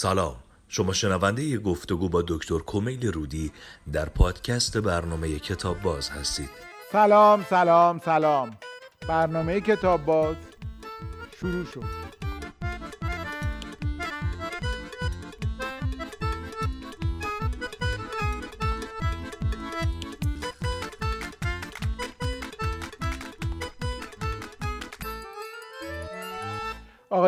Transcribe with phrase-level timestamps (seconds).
[0.00, 0.36] سلام.
[0.68, 3.52] شما شنونده گفتگو با دکتر کمیل رودی
[3.92, 6.50] در پادکست برنامه کتاب باز هستید.
[6.92, 8.56] سلام سلام سلام.
[9.08, 10.36] برنامه کتاب باز
[11.40, 12.27] شروع شد.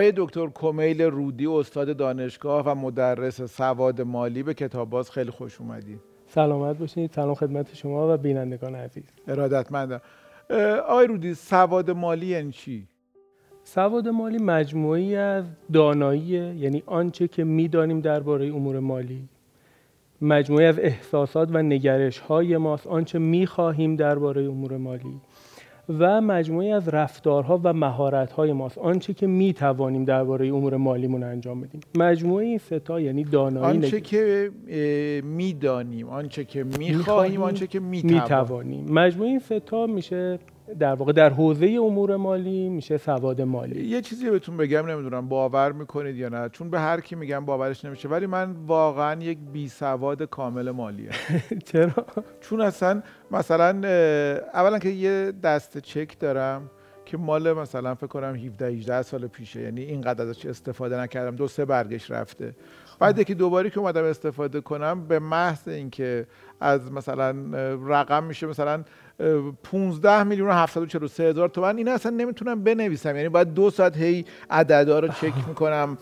[0.01, 5.61] آقای دکتر کمیل رودی استاد دانشگاه و مدرس سواد مالی به کتاب باز خیلی خوش
[5.61, 9.05] اومدید سلامت باشید سلام خدمت شما و بینندگان عزیز.
[9.29, 10.01] ارادتمندم.
[10.89, 12.87] آقای رودی سواد مالی یعنی چی؟
[13.65, 19.29] سواد مالی مجموعی از دانایی یعنی آنچه که می‌دانیم درباره امور مالی.
[20.23, 22.87] مجموعی از احساسات و نگرش های ماست.
[22.87, 25.21] آنچه می‌خواهیم درباره امور مالی.
[25.99, 28.79] و مجموعی از رفتارها و مهارت‌های ماست.
[28.79, 31.81] آنچه که می توانیم درباره امور مالیمون انجام بدیم.
[31.99, 34.51] مجموعه این ستا یعنی دانایی آنچه که
[35.25, 38.87] می‌دانیم آنچه که می‌خواهیم آنچه که می‌توانیم.
[38.93, 40.39] مجموعه این ستا میشه
[40.79, 43.87] در واقع در حوزه امور مالی میشه سواد مالی.
[43.87, 47.85] یه چیزی بهتون بگم نمی‌دونم باور می‌کنید یا نه چون به هر کی میگم باورش
[47.85, 51.11] نمیشه ولی من واقعا یک بی سواد کامل مالیه.
[51.73, 52.07] چرا؟
[52.41, 53.69] چون اصلا مثلا
[54.55, 56.71] اولا که یه دست چک دارم
[57.11, 61.49] که مال مثلا فکر کنم 17 18 سال پیشه یعنی اینقدر ازش استفاده نکردم دو
[61.49, 62.55] سه برگش رفته.
[62.99, 66.27] بعد یکی دوباره که اومدم استفاده کنم به محض اینکه
[66.61, 67.35] از مثلا
[67.87, 68.85] رقم میشه مثلا
[69.63, 71.77] 15 میلیون و 743 هزار تومن.
[71.77, 73.17] این اصلا نمی‌تونم بنویسم.
[73.17, 75.99] یعنی باید دو ساعت هی عددا رو چک می‌کنم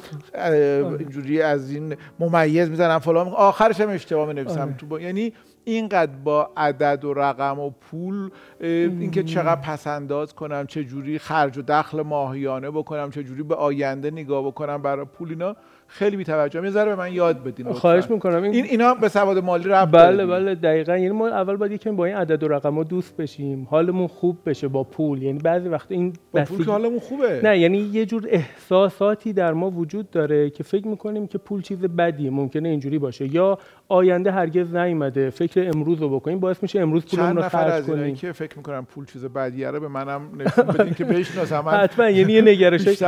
[0.99, 4.75] اینجوری از این ممیز می‌زنم فلان آخرش هم اشتباه نویسم آره.
[4.75, 5.33] تو یعنی
[5.65, 8.31] اینقدر با عدد و رقم و پول
[8.61, 13.55] اینکه چقدر پس انداز کنم چه جوری خرج و دخل ماهیانه بکنم چه جوری به
[13.55, 15.57] آینده نگاه بکنم برای پول اینا.
[15.91, 18.42] خیلی بی توجه یه ذره به من یاد بدین خواهش می‌کنم.
[18.42, 20.97] این اینا به سواد مالی رفت بله بله دقیقا.
[20.97, 23.67] یعنی ما اول باید یکم با این عدد و رقم ها دوست بشیم.
[23.70, 25.22] حالمون خوب بشه با پول.
[25.22, 27.41] یعنی بعضی وقت این با پول که حالمون خوبه.
[27.44, 31.78] نه یعنی یه جور احساساتی در ما وجود داره که فکر می‌کنیم که پول چیز
[31.78, 33.34] بدیه ممکنه اینجوری باشه.
[33.34, 38.15] یا آینده هرگز نیومده فکر امروز رو بکنیم باعث میشه امروز پولمون رو خرج کنیم.
[38.15, 41.65] که فکر می‌کنم پول چیز بدیه رو به منم نشون بدین که بشناسم.
[41.66, 43.03] حتما یعنی یه نگرش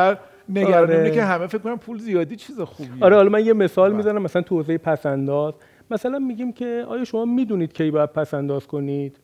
[0.50, 1.10] نگران آره.
[1.10, 3.04] که همه فکر کنن پول زیادی چیز خوبیه.
[3.04, 3.96] آره حالا من یه مثال بله.
[3.96, 5.54] می‌زنم مثلا تو حوزه پسنداز
[5.90, 9.16] مثلا میگیم که آیا شما می‌دونید کی باید پسنداز کنید؟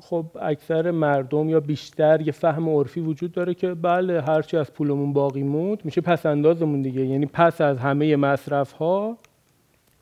[0.00, 5.12] خب اکثر مردم یا بیشتر یه فهم عرفی وجود داره که بله هرچی از پولمون
[5.12, 7.06] باقی موند میشه پسندازمون دیگه.
[7.06, 9.16] یعنی پس از همه مصرف ها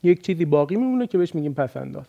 [0.03, 2.07] یک چیزی باقی میمونه که بهش میگیم پسنداز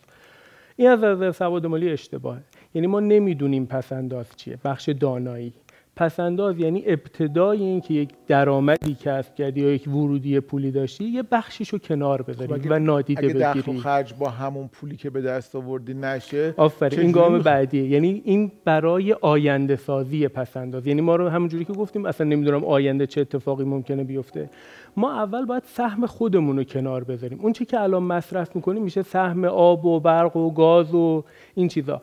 [0.76, 2.40] این از نظر سواد مالی اشتباهه.
[2.74, 4.58] یعنی ما نمی‌دونیم پسنداز چیه.
[4.64, 5.52] بخش دانایی.
[5.96, 11.22] پسنداز یعنی ابتدای این که یک درآمدی کسب کردی یا یک ورودی پولی داشتی یه
[11.22, 13.44] بخشیشو کنار بذاری خب و نادیده اگه بگیری.
[13.44, 17.88] اگه خرج با همون پولی که به دست آوردی نشه آفرین این گام بعدیه.
[17.88, 20.86] یعنی این برای آینده سازی پسنداز.
[20.86, 24.50] یعنی ما رو همونجوری که گفتیم اصلا نمی‌دونم آینده چه اتفاقی ممکنه بیفته.
[24.96, 27.40] ما اول باید سهم خودمون رو کنار بذاریم.
[27.40, 31.24] اون چی که الان مصرف می‌کنیم میشه سهم آب و برق و گاز و
[31.54, 32.02] این چیزا.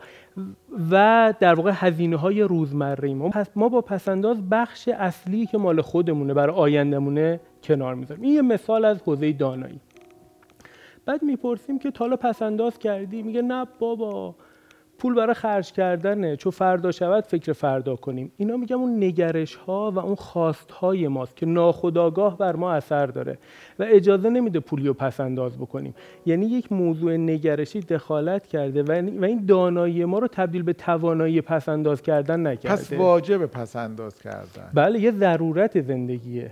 [0.90, 3.28] و در واقع هزینه های روزمره ما.
[3.28, 8.24] پس ما با پسنداز بخش اصلی که مال خودمونه برای آیندهمونه کنار می‌ذاریم.
[8.24, 9.80] این یه مثال از حوزه دانایی.
[11.06, 14.34] بعد می‌پرسیم که تالا پسنداز کردی؟ میگه نه بابا
[15.00, 16.36] پول برای خرج کردنه.
[16.36, 18.32] چون فردا شود فکر فردا کنیم.
[18.36, 23.06] اینا میگم اون نگرش ها و اون خواست های ماست که ناخداگاه بر ما اثر
[23.06, 23.38] داره.
[23.78, 25.94] و اجازه نمیده پولی رو پس انداز بکنیم.
[26.26, 28.90] یعنی یک موضوع نگرشی دخالت کرده و
[29.24, 32.76] این دانایی ما رو تبدیل به توانایی پس انداز کردن نکرده.
[32.76, 34.70] پس واجب پس انداز کردن.
[34.74, 36.50] بله یه ضرورت زندگیه.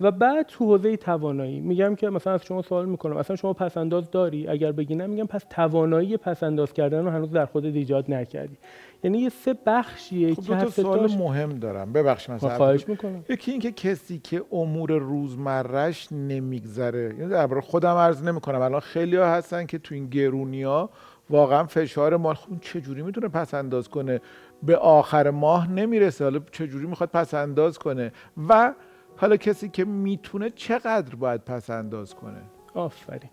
[0.00, 3.16] و بعد تو حوزه توانایی میگم که مثلا از شما سوال می‌کنم.
[3.16, 7.46] اصلا شما پسنداز داری؟ اگر بگی نه میگم پس توانایی پسنداز کردن رو هنوز در
[7.46, 8.56] خودت ایجاد نکردی.
[9.04, 11.92] یعنی یه سه بخشیه خب که هر سوال مهم دارم.
[11.92, 13.24] ببخش مثلا خواهش می‌کنم.
[13.28, 17.14] یکی اینکه کسی که امور روزمرش نمیگذره.
[17.18, 18.60] یعنی در خودم عرض نمی‌کنم.
[18.60, 20.90] الان خیلی ها هستن که تو این گرونیا
[21.30, 24.20] واقعا فشار مال خب چه جوری می‌تونه پس انداز کنه؟
[24.62, 26.24] به آخر ماه نمی‌رسه.
[26.24, 28.12] حالا چه جوری می‌خواد پس انداز کنه؟
[28.48, 28.74] و
[29.20, 32.42] حالا کسی که می‌تونه چقدر باید پس انداز کنه؟
[32.74, 33.30] آفرین.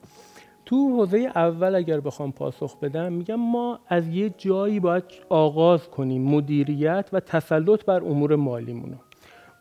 [0.65, 6.21] تو حوزه اول اگر بخوام پاسخ بدم میگم ما از یه جایی باید آغاز کنیم
[6.21, 8.95] مدیریت و تسلط بر امور مالیمونو.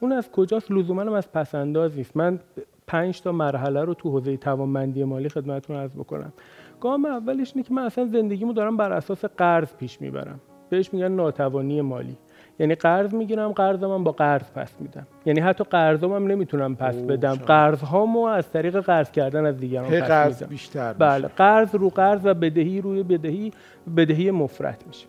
[0.01, 2.17] اون از کجاست؟ لزوما هم از پسنداز نیست.
[2.17, 2.41] من
[2.87, 6.33] پنج تا مرحله رو تو حوزه توانمندی مالی خدمتتون عرض بکنم.
[6.81, 10.41] گام اولش اینه که من اصلا زندگیمو دارم بر اساس قرض پیش می‌برم.
[10.71, 12.17] بهش میگن ناتوانی مالی.
[12.59, 15.07] یعنی قرض می‌گیرم قرضم هم با قرض پس میدم.
[15.27, 17.35] یعنی حتی قرضم هم نمی‌تونم پس بدم.
[17.35, 20.51] قرض هامو از طریق قرض کردن از دیگران پس قرض میدم.
[20.51, 20.93] بیشتر.
[20.93, 23.53] بله قرض رو قرض و بدهی روی بدهی
[23.97, 25.07] بدهی مفرط میشه.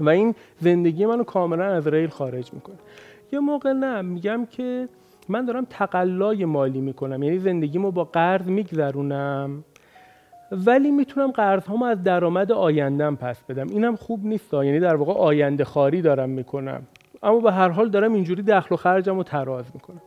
[0.00, 2.76] و این زندگی منو کاملا از ریل خارج می‌کنه.
[3.32, 4.88] یه موقع نه میگم که
[5.28, 7.22] من دارم تقلای مالی می‌کنم.
[7.22, 9.64] یعنی زندگیمو با قرض میگذرونم.
[10.52, 13.68] ولی می‌تونم قرض هامو از درآمد آیندهم پس بدم.
[13.68, 16.82] اینم خوب نیست یعنی در واقع آینده خاری دارم می‌کنم.
[17.22, 20.00] اما به هر حال دارم اینجوری دخل و خرجم تراز می‌کنم.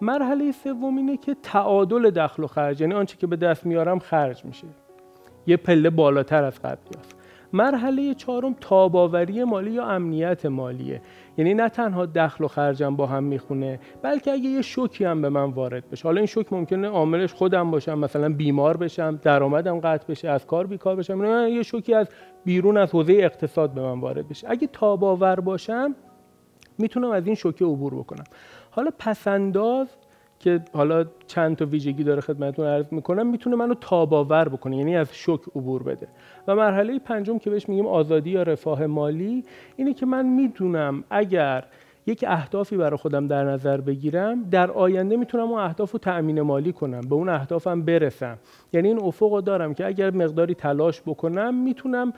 [0.00, 2.80] مرحله سوم اینه که تعادل دخل و خرج.
[2.80, 4.66] یعنی آنچه که به دست میارم خرج میشه.
[5.46, 7.16] یه پله بالاتر از قبلی است
[7.52, 11.00] مرحله چهارم تاباوری مالی یا امنیت مالیه.
[11.36, 15.28] یعنی نه تنها دخل و خرجم با هم می‌خونه بلکه اگه یه شوکی هم به
[15.28, 16.02] من وارد بشه.
[16.08, 20.66] حالا این شوک ممکنه عاملش خودم باشم مثلا بیمار بشم درآمدم قطع بشه از کار
[20.66, 21.22] بیکار بشم.
[21.22, 22.08] نه یه شوکی از
[22.44, 24.46] بیرون از حوزه اقتصاد به من وارد بشه.
[24.50, 25.94] اگه تاباور باشم
[26.78, 28.24] می‌تونم از این شوکه عبور بکنم.
[28.70, 29.88] حالا پسنداز
[30.44, 35.08] که حالا چند تا ویژگی داره خدمتتون عرض می‌کنم می‌تونه منو تاباور بکنه یعنی از
[35.12, 36.08] شوک عبور بده.
[36.48, 39.44] و مرحله پنجم که بهش میگیم آزادی یا رفاه مالی
[39.76, 41.64] اینه که من می‌دونم اگر
[42.06, 46.72] یک اهدافی برای خودم در نظر بگیرم در آینده می‌تونم اون اهداف رو تأمین مالی
[46.72, 48.38] کنم به اون اهدافم برسم.
[48.72, 52.12] یعنی این افق دارم که اگر مقداری تلاش بکنم می‌تونم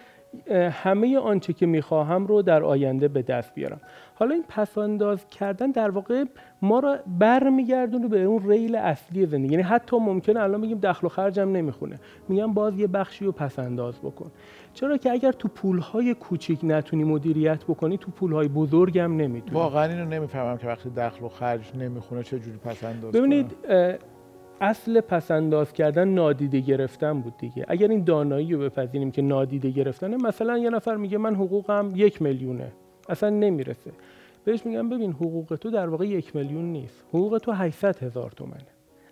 [0.72, 3.80] همه آنچه که می‌خواهم رو در آینده به دست بیارم.
[4.14, 6.24] حالا این پسانداز کردن در واقع
[6.62, 9.52] ما را برمیگردونه به اون ریل اصلی زندگی.
[9.52, 12.00] یعنی حتی ممکنه الان بگیم دخل و خرجم نمی‌خونه.
[12.28, 14.30] میگم باز یه بخشی رو پسنداز بکن.
[14.74, 19.54] چرا که اگر تو پولهای کوچیک نتونی مدیریت بکنی تو پولهای بزرگم نمی‌تونی.
[19.54, 23.56] واقعا اینو نمی‌فهمم که وقتی دخل و خرج نمی‌خونه چه جوری پس انداز ببینید
[24.60, 27.64] اصل پسنداز کردن نادیده گرفتن بود دیگه.
[27.68, 32.22] اگر این دانایی رو بپذیریم که نادیده گرفتنه مثلا یه نفر میگه من حقوقم یک
[32.22, 32.72] میلیونه.
[33.08, 33.90] اصلا نمی‌رسه.
[34.44, 37.04] بهش میگم ببین حقوق تو در واقع یک میلیون نیست.
[37.08, 38.66] حقوق تو 800 هزار تومنه.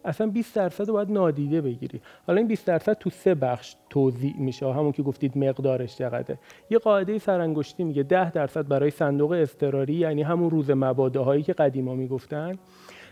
[0.04, 2.00] اصلا 20 درصد باید نادیده بگیری.
[2.26, 4.72] حالا این 20 درصد تو سه بخش توضیح میشه.
[4.72, 6.38] همون که گفتید مقدارش چقدره.
[6.70, 11.52] یه قاعده سرانگشتی میگه 10 درصد برای صندوق اضطراری یعنی همون روز مبادا هایی که
[11.52, 12.58] قدیما می‌گفتن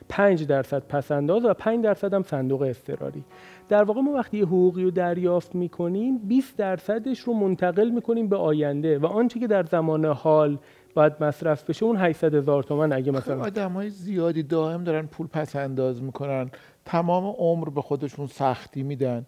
[0.08, 3.25] 5 درصد پسنداز و 5 درصد هم صندوق اضطراری.
[3.69, 8.37] در واقع ما وقتی یه حقوقی رو دریافت می‌کنیم 20 درصدش رو منتقل می‌کنیم به
[8.37, 10.58] آینده و آنچه که در زمان حال
[10.94, 12.93] باید مصرف بشه اون 800 هزار تومن.
[12.93, 16.50] اگه مثلا آدم های زیادی دائم دارن پول پس انداز می‌کنن.
[16.84, 19.26] تمام عمر به خودشون سختی میدن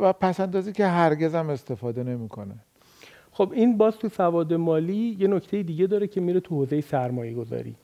[0.00, 2.54] و پس اندازی که هرگز هم استفاده نمی‌کنه.
[3.36, 7.34] خب این باز تو سواد مالی یه نکته دیگه داره که میره تو حوزه سرمایه
[7.34, 7.74] گذاری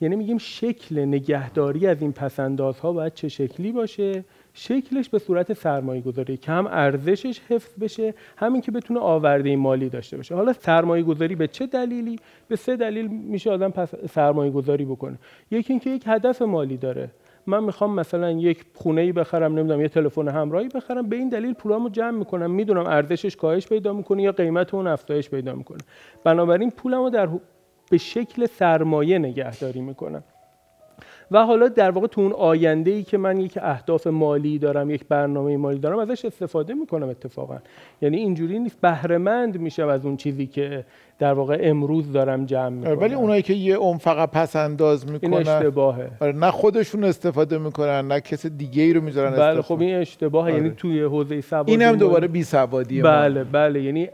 [0.00, 4.24] یعنی میگیم شکل نگهداری از این پسندازها باید چه شکلی باشه؟
[4.54, 9.88] شکلش به صورت سرمایه گذاری که هم ارزشش حفظ بشه همین که بتونه آورده مالی
[9.88, 10.34] داشته باشه.
[10.34, 12.18] حالا سرمایه گذاری به چه دلیلی؟
[12.48, 15.18] به سه دلیل میشه آدم پس سرمایه گذاری بکنه.
[15.50, 17.10] یکی اینکه یک هدف مالی داره.
[17.46, 21.54] من می‌خوام مثلا یک خونه ای بخرم نمی‌دونم یه تلفن همراهی بخرم به این دلیل
[21.54, 22.50] پولامو جمع می‌کنم.
[22.50, 25.78] می‌دونم ارزشش کاهش پیدا می‌کنه یا قیمت اون افزایش پیدا می‌کنه.
[26.24, 27.28] بنابراین پولمو در
[27.90, 30.24] به شکل سرمایه نگهداری می‌کنم.
[31.32, 35.04] و حالا در واقع تو اون آینده ای که من یک اهداف مالی دارم یک
[35.08, 37.58] برنامه مالی دارم ازش استفاده می‌کنم اتفاقا
[38.02, 40.84] یعنی اینجوری نیست بهرهمند میشم از اون چیزی که
[41.18, 45.12] در واقع امروز دارم جمع می‌کنم ولی اونایی که یه عمر فقط پس انداز این
[45.12, 49.62] می‌کنن اشتباهه آره نه خودشون استفاده می‌کنن نه کس دیگه ای رو می‌ذارن بله.
[49.62, 50.54] خب این اشتباهه آره.
[50.54, 54.08] یعنی توی حوزه سواد این مالی- دوباره بی سوادی بله بله یعنی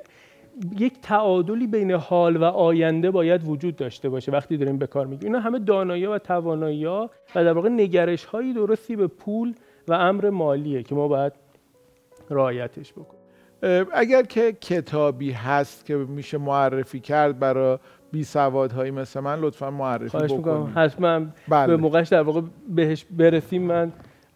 [0.79, 5.27] یک تعادلی بین حال و آینده باید وجود داشته باشه وقتی داریم به کار میگیم.
[5.29, 9.55] اینا همه دانایی و توانایی و در واقع نگرش هایی درستی به پول
[9.89, 11.33] و امر مالیه که ما باید
[12.31, 13.19] رعایتش بکنیم.
[13.93, 17.79] اگر که کتابی هست که میشه معرفی کرد برای
[18.13, 20.77] بی سوادهایی مثل من لطفا معرفی بکنید.
[20.77, 21.67] حتما بله.
[21.67, 23.63] به موقعش در واقع بهش برسیم.
[23.63, 23.93] من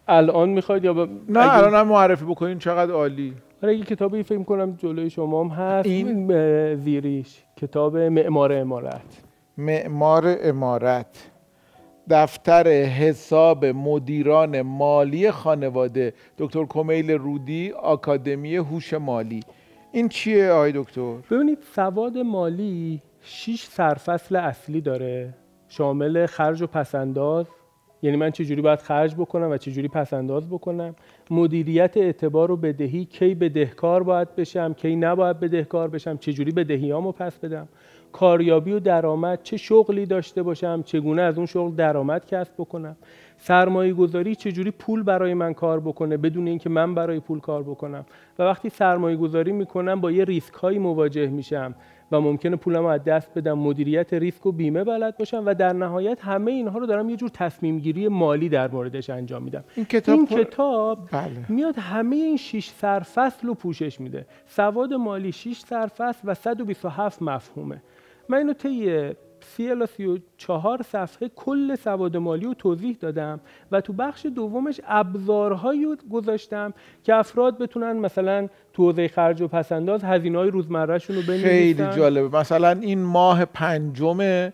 [0.07, 1.09] الان می‌خواید یا ب...
[1.29, 3.33] نه اگه- الان هم معرفی بکنین چقدر عالی.
[3.63, 9.23] آره یه کتابی فکر کنم جلوی شما هم هست این؟ زیریش کتاب معمار امارت.
[9.57, 11.31] معمار امارت.
[12.09, 16.13] دفتر حساب مدیران مالی خانواده.
[16.37, 19.39] دکتر کمیل رودی آکادمی هوش مالی.
[19.91, 25.33] این چیه آقای دکتر؟ ببینید سواد مالی شیش سرفصل اصلی داره.
[25.67, 27.45] شامل خرج و پسنداز
[28.03, 30.95] یعنی من چجوری باید خرج بکنم و چجوری پسنداز بکنم؟
[31.31, 37.37] مدیریت اعتبار و بدهی کی بدهکار باید بشم کی نباید بدهکار بشم چجوری بدهیامو پس
[37.37, 37.67] بدم؟
[38.11, 42.95] کاریابی و درآمد چه شغلی داشته باشم چگونه از اون شغل درآمد کسب بکنم؟
[43.37, 48.05] سرمایه گذاری چجوری پول برای من کار بکنه بدون اینکه من برای پول کار بکنم؟
[48.39, 51.75] و وقتی سرمایه گذاری می‌کنم با یه ریسک هایی مواجه میشم.
[52.13, 53.53] و ممکنه پولم از دست بدم.
[53.53, 57.29] مدیریت ریسک و بیمه بلد باشم و در نهایت همه اینها رو دارم یه جور
[57.29, 59.63] تصمیم گیری مالی در موردش انجام میدم.
[59.75, 61.45] این کتاب, این پر- کتاب بله.
[61.49, 64.25] میاد همه این شش سرفصل رو پوشش میده.
[64.47, 67.81] سواد مالی 6 سرفصل و 127 مفهومه.
[68.29, 69.09] من اینو طی
[69.43, 73.39] سی الی سی و چهار صفحه کل سواد مالی رو توضیح دادم
[73.71, 76.73] و تو بخش دومش ابزارهایی رو گذاشتم
[77.03, 81.47] که افراد بتونن مثلا تو حوزه خرج و پسنداز هزینه های روزمرهشون رو بنویسن.
[81.47, 82.37] خیلی جالبه.
[82.37, 84.51] مثلا این ماه پنجم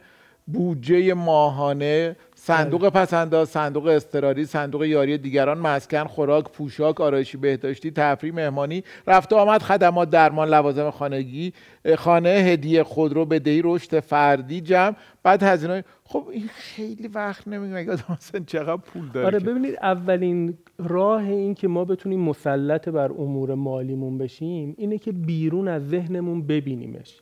[0.48, 2.90] بودجه ماهانه صندوق بله.
[2.90, 9.36] پسنداز صندوق اضطراری صندوق یاری دیگران مسکن خوراک پوشاک آرایشی بهداشتی تفریح مهمانی رفت و
[9.36, 11.54] آمد خدمات درمان لوازم خانگی
[11.98, 14.96] خانه هدیه خودرو بدهی رشد فردی جمع.
[15.24, 19.76] بعد هزینه خب این خیلی وقت نمیگه مگه آدم مثلا چقدر پول داره آره ببینید
[19.82, 25.90] اولین راه این که ما بتونیم مسلط بر امور مالیمون بشیم اینه که بیرون از
[25.90, 27.22] ذهنمون ببینیمش.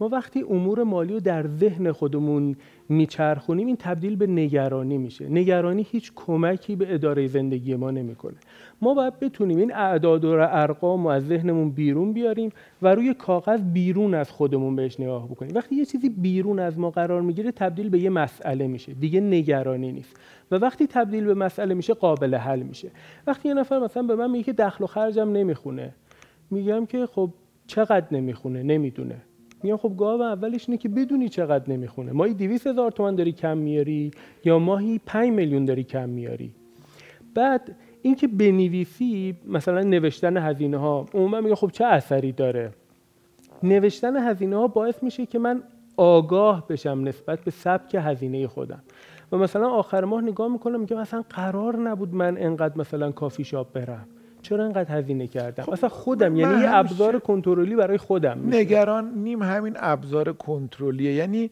[0.00, 2.56] ما وقتی امور مالی رو در ذهن خودمون
[2.88, 5.28] میچرخونیم این تبدیل به نگرانی میشه.
[5.28, 8.34] نگرانی هیچ کمکی به اداره زندگی ما نمی‌کنه.
[8.82, 12.50] ما باید بتونیم این اعداد و ارقام رو از ذهنمون بیرون بیاریم
[12.82, 15.52] و روی کاغذ بیرون از خودمون بهش نگاه بکنیم.
[15.54, 18.92] وقتی یه چیزی بیرون از ما قرار می‌گیره تبدیل به یه مسئله میشه.
[18.92, 20.16] دیگه نگرانی نیست.
[20.50, 22.90] و وقتی تبدیل به مسئله میشه قابل حل میشه.
[23.26, 25.94] وقتی یه نفر مثلا به من میگه که دخل و خرجم نمی‌خونه
[26.50, 27.30] میگم که خب
[27.66, 29.16] چقدر نمی‌خونه؟ نمی‌دونه.
[29.62, 32.12] میگم خب گاو اولش اینه که بدونی چقدر نمی‌خونه.
[32.12, 34.10] ماهی 200 هزار تومان داری کم میاری
[34.44, 36.52] یا ماهی 5 میلیون داری کم میاری.
[37.34, 42.72] بعد اینکه بنویسی مثلا نوشتن هزینه ها عموما میگه خب چه اثری داره؟
[43.62, 45.62] نوشتن هزینه ها باعث میشه که من
[45.96, 48.82] آگاه بشم نسبت به سبک هزینه خودم.
[49.32, 53.72] و مثلا آخر ماه نگاه می‌کنم میگم اصلا قرار نبود من انقدر مثلا کافی شاپ
[53.72, 54.06] برم.
[54.42, 58.58] چرا انقدر هزینه کردم؟ خب، اصلا خودم یعنی یه ابزار کنترلی برای خودم میشه.
[58.58, 61.14] نگران نیم همین ابزار کنترلیه.
[61.14, 61.50] یعنی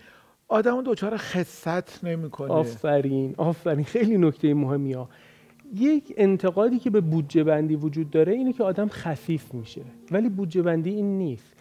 [0.48, 2.50] آدم دچار خصت نمی‌کنه.
[2.52, 3.84] آفرین آفرین.
[3.84, 5.08] خیلی نکته مهمی ها.
[5.74, 9.82] یک انتقادی که به بودجه بندی وجود داره اینه که آدم خفیف میشه.
[10.10, 11.52] ولی بودجه بندی این نیست.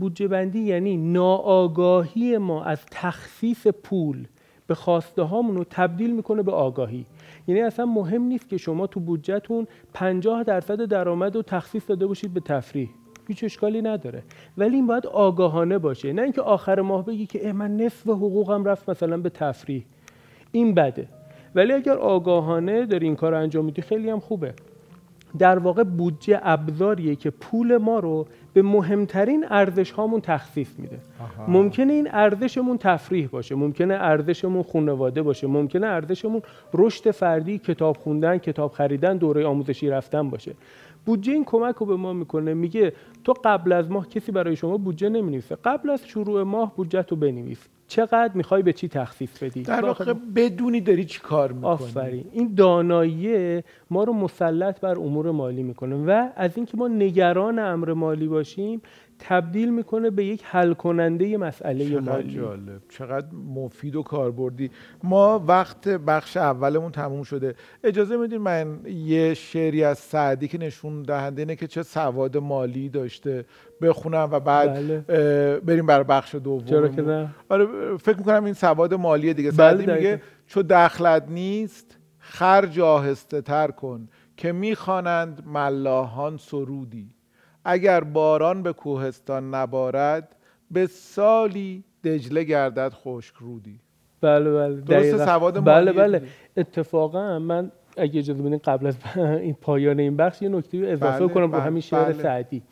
[0.00, 4.26] بودجه بندی یعنی ناآگاهی ما از تخصیص پول
[4.66, 7.06] به خواسته هامون رو تبدیل می‌کنه به آگاهی.
[7.46, 12.34] یعنی اصلا مهم نیست که شما تو بودجهتون 50 درصد درآمد رو تخصیص داده باشید
[12.34, 12.88] به تفریح.
[13.28, 14.22] هیچ اشکالی نداره.
[14.58, 16.12] ولی این باید آگاهانه باشه.
[16.12, 19.84] نه اینکه آخر ماه بگی که اه، من نصف حقوقم رفت مثلا به تفریح.
[20.52, 21.08] این بده.
[21.54, 24.54] ولی اگر آگاهانه داری این کار انجام میدی خیلی هم خوبه.
[25.38, 30.98] در واقع بودجه ابزاریه که پول ما رو به مهمترین ارزش هامون تخصیص میده
[31.48, 36.42] ممکنه این ارزشمون تفریح باشه ممکنه ارزشمون خانواده باشه ممکنه ارزشمون
[36.74, 40.54] رشد فردی کتاب خوندن کتاب خریدن دوره آموزشی رفتن باشه.
[41.06, 42.92] بودجه این کمک رو به ما می‌کنه میگه
[43.24, 45.56] تو قبل از ماه کسی برای شما بودجه نمی‌نویسه.
[45.64, 47.68] قبل از شروع ماه بودجه تو بنویس.
[47.92, 51.70] چقدر می‌خوای به چی تخصیص بدی؟ در واقع بدونی داری چی کار می‌کنی.
[51.70, 52.24] آفرین.
[52.32, 57.92] این دانایی ما رو مسلط بر امور مالی می‌کنه و از اینکه ما نگران امر
[57.92, 58.82] مالی باشیم
[59.18, 62.34] تبدیل می‌کنه به یک حل کننده مسئله چقدر مالی.
[62.34, 62.82] جالب.
[62.88, 64.70] چقدر مفید و کاربردی.
[65.02, 67.54] ما وقت بخش اولمون تموم شده.
[67.84, 72.88] اجازه میدین من یه شعری از سعدی که نشون دهنده اینه که چه سواد مالی
[72.88, 73.44] داشته.
[73.82, 75.60] بخونم و بعد بله.
[75.60, 77.28] بریم بر بخش دوم چرا که نه.
[77.48, 79.50] آره فکر می‌کنم این سواد مالی دیگه.
[79.50, 79.94] بله، سعدی دقیقاً.
[79.94, 87.11] میگه چو دخلت نیست خرج آهسته تر کن که می‌خوانند ملاحان سرودی.
[87.64, 90.36] اگر باران به کوهستان نبارد
[90.70, 93.80] به سالی دجله گردد خشک رودی
[94.20, 95.26] بله بله دقیقاً.
[95.26, 96.22] سواد بله مالی بله.
[96.56, 101.18] اتفاقا من اگه اجازه بدین قبل از این پایان این بخش یه نکته رو اضافه
[101.18, 102.22] بله، کنم رو بله، همین شعر بله.
[102.22, 102.62] سعدی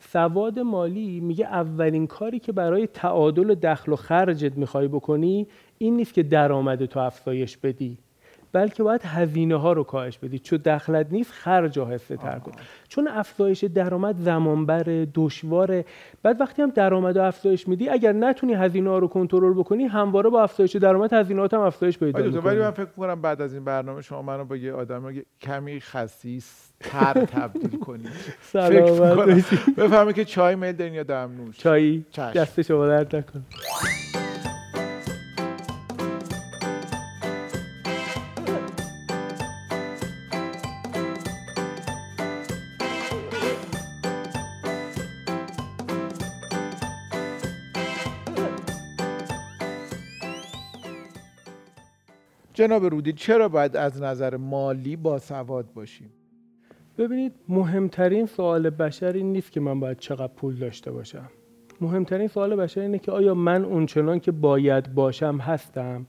[0.00, 5.46] سواد مالی میگه اولین کاری که برای تعادل دخل و خرجت می‌خوای بکنی
[5.78, 7.98] این نیست که درآمد تو افزایش بدی
[8.54, 10.38] بلکه باید هزینه ها رو کاهش بدی.
[10.38, 12.52] چون دخلت نیست خرج آهسته تر کن.
[12.88, 15.84] چون افزایش درآمد زمان بره دشواره
[16.22, 20.42] بعد وقتی هم درآمد افزایش میدی اگر نتونی هزینه ها رو کنترل بکنی همواره با
[20.42, 24.02] افزایش درآمد هزینه‌هات هم افزایش پیدا دکتر، ولی من فکر کنم بعد از این برنامه
[24.02, 28.08] شما منو با یه آدم کمی خسیس تر تبدیل کنید.
[28.42, 29.74] سلامت می‌کنم.
[29.76, 32.32] بفهمه که چای میل دارین یا دمنوش چشم.
[32.32, 33.44] دست شما درد نکن
[52.54, 56.10] جناب رودی چرا باید از نظر مالی با سواد باشیم؟
[56.98, 61.30] ببینید مهمترین سوال بشر این نیست که من باید چقدر پول داشته باشم.
[61.80, 66.06] مهمترین سوال بشر اینه که آیا من اونچنان که باید باشم هستم؟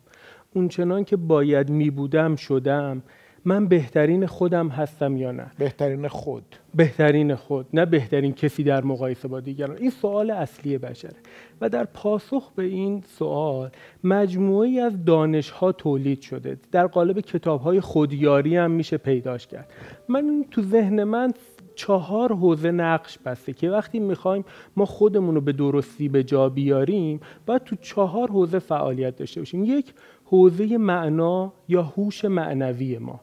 [0.54, 3.04] اونچنان که باید می بودم شدم؟
[3.48, 6.56] من بهترین خودم هستم یا نه؟ بهترین خود.
[6.76, 9.78] بهترین خود نه بهترین کسی در مقایسه با دیگران.
[9.78, 11.16] این سوال اصلی بشره.
[11.62, 13.70] و در پاسخ به این سوال
[14.04, 16.58] مجموعی از دانش ها تولید شده.
[16.72, 19.70] در قالب کتاب های خودیاری هم میشه پیداش کرد.
[20.10, 21.34] من تو ذهن من
[21.76, 27.20] چهار حوزه نقش بسته که وقتی می‌خوایم ما خودمون رو به درستی به جا بیاریم
[27.46, 29.64] باید تو چهار حوزه فعالیت داشته باشیم.
[29.64, 29.94] یک
[30.26, 33.20] حوزه معنا یا هوش معنوی ما.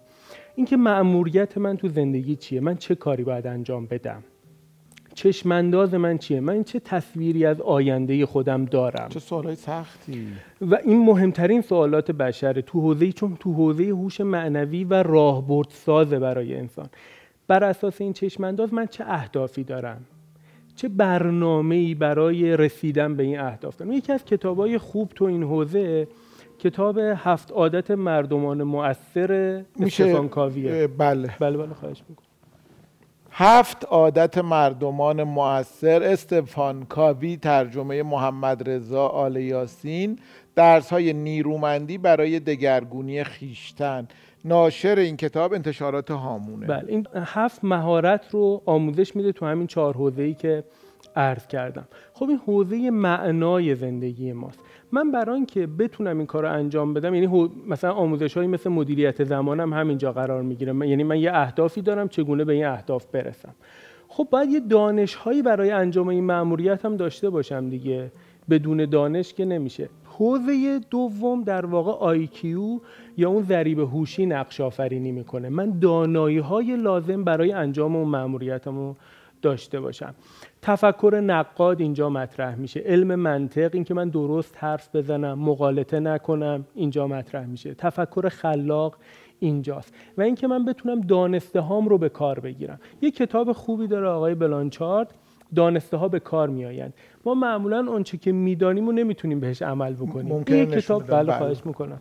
[0.54, 4.24] اینکه مأموریت من تو زندگی چیه؟ من چه کاری باید انجام بدم؟
[5.14, 10.26] چشمانداز من چیه؟ من چه تصویری از آینده خودم دارم؟ چه سوالای سختی.
[10.60, 16.18] و این مهمترین سوالات بشره تو حوزه چون تو حوزه هوش معنوی و راهبرد سازه
[16.18, 16.88] برای انسان.
[17.48, 20.04] بر اساس این چشمانداز من چه اهدافی دارم؟
[20.76, 25.42] چه برنامه ای برای رسیدن به این اهداف دارم؟ یکی از کتابای خوب تو این
[25.42, 26.08] حوزه
[26.62, 29.32] کتاب هفت عادت مردمان مؤثر
[29.80, 31.30] استفان کاویه بله.
[31.40, 32.26] بله بله خواهش می‌کنم.
[33.30, 40.18] هفت عادت مردمان مؤثر استفان کاوی ترجمه محمد رضا آل یاسین
[40.54, 44.08] درس های نیرومندی برای دگرگونی خیشتن.
[44.44, 46.66] ناشر این کتاب انتشارات هامونه.
[46.66, 50.64] بله این هفت مهارت رو آموزش میده تو همین چهار حوزه ای که
[51.16, 51.88] عرض کردم.
[52.14, 54.58] خب این حوزه معنای زندگی ماست.
[54.92, 59.24] من برای که بتونم این کار رو انجام بدم یعنی مثلا آموزش هایی مثل مدیریت
[59.24, 60.88] زمانم همینجا قرار می‌گیره.
[60.88, 63.54] یعنی من یه اهدافی دارم چگونه به این اهداف برسم.
[64.08, 68.12] خب باید یه دانش هایی برای انجام این مأموریت هم داشته باشم دیگه.
[68.50, 69.88] بدون دانش که نمیشه.
[70.04, 72.46] حوزه دوم در واقع IQ
[73.16, 75.48] یا اون ذریب هوشی نقش آفرینی می‌کنه.
[75.48, 78.94] من دانایی های لازم برای انجام اون مأموریتمو
[79.42, 80.14] داشته باشم.
[80.62, 82.80] تفکر نقاد اینجا مطرح میشه.
[82.80, 87.74] علم منطق اینکه من درست حرف بزنم مقالطه نکنم اینجا مطرح میشه.
[87.74, 88.96] تفکر خلاق
[89.40, 89.94] اینجاست.
[90.18, 92.80] و اینکه من بتونم دانسته هام رو به کار بگیرم.
[93.02, 95.14] یه کتاب خوبی داره آقای بلانچارد
[95.54, 96.94] دانسته ها به کار میآیند.
[97.24, 100.32] ما معمولا آنچه که می‌دانیم و نمی‌تونیم بهش عمل بکنیم.
[100.32, 101.38] ممکن کتاب بله, بله.
[101.38, 102.00] خواهش می‌کنم.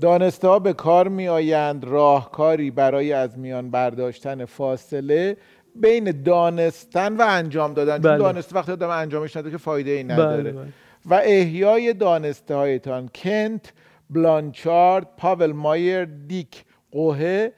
[0.00, 5.36] دانسته ها به کار می آیند راهکاری برای از میان برداشتن فاصله
[5.80, 7.98] بین دانستن و انجام دادن.
[7.98, 8.18] بله.
[8.18, 10.42] چون دانسته وقتی آدم انجامش نده که فایده ای نداره.
[10.42, 10.52] بله.
[10.52, 10.72] بله.
[11.06, 13.72] و احیای دانسته هایتان کنت
[14.10, 17.48] بلانچارد پاول مایر دیک قوه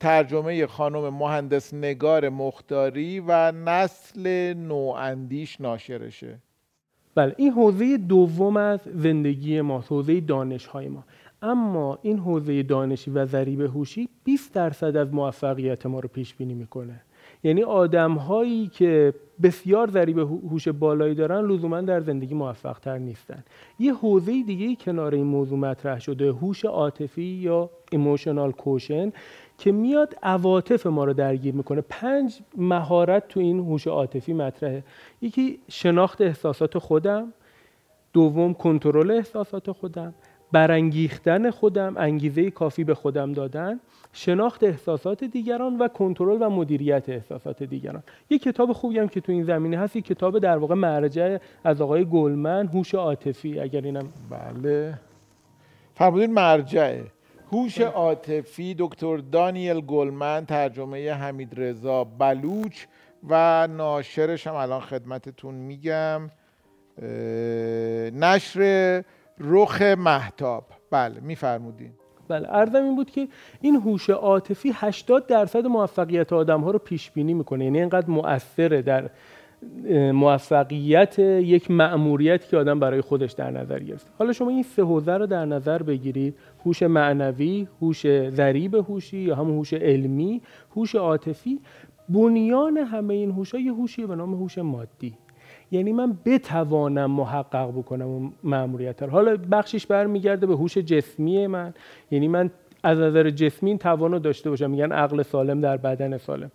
[0.00, 6.38] ترجمه خانم مهندس نگار مختاری و نسل نواندیش ناشرشه.
[7.14, 11.04] بله این حوزه دوم از زندگی ما حوزه دانش های ما.
[11.42, 16.54] اما این حوزه دانشی و ذریب هوشی 20 درصد از موفقیت ما رو پیش بینی
[16.54, 17.02] می‌کنه.
[17.44, 23.44] یعنی آدم هایی که بسیار ذریب هوش بالایی دارن لزوما در زندگی موفق تر نیستن.
[23.78, 29.12] یه حوزه دیگه کنار این موضوع مطرح شده هوش عاطفی یا emotional quotient
[29.58, 31.80] که میاد عواطف ما رو درگیر می‌کنه.
[31.80, 34.84] پنج مهارت تو این هوش عاطفی مطرحه.
[35.22, 37.32] یکی شناخت احساسات خودم
[38.12, 40.14] دوم کنترل احساسات خودم
[40.52, 43.80] برانگیختن خودم انگیزه کافی به خودم دادن.
[44.16, 48.02] شناخت احساسات دیگران و کنترل و مدیریت احساسات دیگران.
[48.30, 51.80] یک کتاب خوبی هم که تو این زمینه هست یک کتاب در واقع مرجع از
[51.80, 53.60] آقای گلمن هوش عاطفی.
[53.60, 54.98] اگر اینم بله.
[55.94, 57.04] فرمودین مرجعه
[57.52, 62.84] هوش عاطفی دکتر دانیل گلمن ترجمه حمید رضا بلوچ
[63.28, 66.30] و ناشرش هم الان خدمتتون میگم.
[68.12, 69.02] نشر
[69.38, 70.64] رخ محتاب.
[70.90, 71.92] بله میفرمودین.
[72.28, 73.28] بله ارزم این بود که
[73.60, 77.64] این هوش عاطفی 80 درصد موفقیت آدم ها رو پیش بینی می‌کنه.
[77.64, 79.10] یعنی اینقدر مؤثره در
[80.12, 85.12] موفقیت یک مأموریت که آدم برای خودش در نظر گرفت حالا شما این سه حوزه
[85.12, 86.34] رو در نظر بگیرید.
[86.64, 90.42] هوش معنوی هوش ذریب هوشی یا همون هوش علمی
[90.76, 91.60] هوش عاطفی.
[92.08, 95.14] بنیان همه این هوش یه هوشی به نام هوش مادی.
[95.74, 99.10] یعنی من بتوانم محقق بکنم اون مأموریت رو.
[99.10, 101.74] حالا بخشش برمیگرده به هوش جسمی من.
[102.10, 102.50] یعنی من
[102.82, 104.70] از نظر جسمی این داشته باشم.
[104.70, 106.50] میگن عقل سالم در بدن سالم.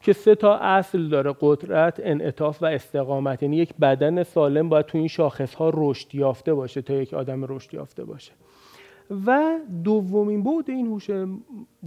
[0.00, 3.42] که سه تا اصل داره قدرت انعطاف و استقامت.
[3.42, 7.44] یعنی یک بدن سالم باید تو این شاخص ها رشد یافته باشه تا یک آدم
[7.44, 8.32] رشد یافته باشه.
[9.26, 11.10] و دومین بود این هوش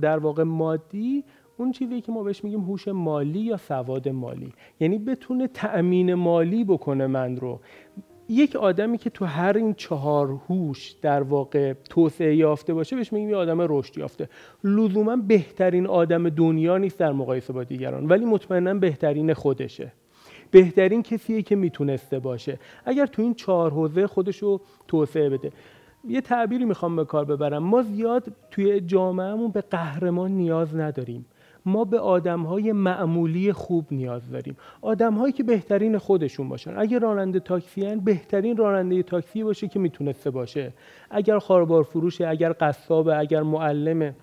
[0.02, 1.24] در واقع مادی
[1.58, 4.54] اون چیزی که ما بهش میگیم هوش مالی یا سواد مالی.
[4.80, 7.60] یعنی بتونه تأمین مالی بکنه من رو.
[8.30, 13.30] یک آدمی که تو هر این چهار هوش در واقع توسعه یافته باشه بهش میگیم
[13.30, 14.30] یه آدم رشد یافته.
[14.64, 19.92] لزوما بهترین آدم دنیا نیست در مقایسه با دیگران ولی مطمئنا بهترین خودشه.
[20.52, 22.60] بهترین کسیه که می‌تونسته باشه.
[22.86, 25.52] اگر تو این چهار حوزه خودش رو توسعه بده.
[26.08, 27.64] یه تعبیری می‌خوام به کار ببرم.
[27.64, 31.26] ما زیاد توی جامعهمون به قهرمان نیاز نداریم.
[31.66, 34.58] ما به آدم های معمولی خوب نیاز داریم.
[34.82, 36.78] آدم هایی که بهترین خودشون باشن.
[36.78, 40.74] اگر راننده تاکسی هن بهترین راننده تاکسی باشه که می‌تونسته باشه.
[41.10, 44.16] اگر خاربار فروشه اگر قصابه اگر معلمه.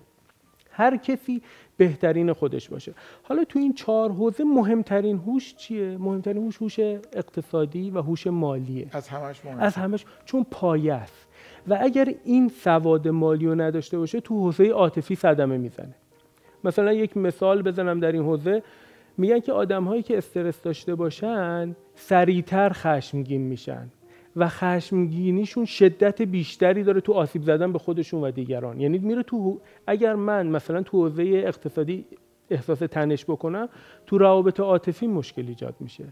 [0.71, 1.41] هر کسی
[1.77, 2.93] بهترین خودش باشه.
[3.23, 6.79] حالا تو این چهار حوزه مهمترین هوش چیه؟ مهمترین هوش هوش
[7.13, 8.87] اقتصادی و هوش مالیه.
[8.91, 10.05] از همش مهم از همش.
[10.25, 11.27] چون پایه است.
[11.67, 15.95] و اگر این سواد مالی رو نداشته باشه تو حوزه عاطفی صدمه می‌زنه.
[16.63, 18.63] مثلا یک مثال بزنم در این حوزه.
[19.17, 23.91] میگن که آدم هایی که استرس داشته باشن سریعتر خشمگین میشن
[24.35, 28.79] و خشمگینیشون شدت بیشتری داره تو آسیب زدن به خودشون و دیگران.
[28.81, 32.05] یعنی میره تو اگر من مثلا تو حوزه اقتصادی
[32.49, 33.69] احساس تنش بکنم
[34.05, 36.05] تو روابط عاطفی مشکل ایجاد میشه.